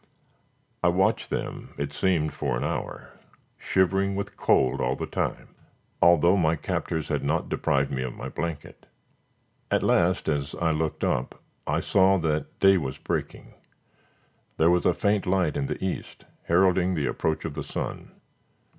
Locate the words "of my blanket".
8.01-8.87